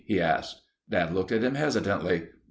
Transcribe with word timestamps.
he 0.03 0.19
asked. 0.19 0.63
Dad 0.89 1.13
looked 1.13 1.31
at 1.31 1.43
him 1.43 1.53
hesitantly. 1.53 2.29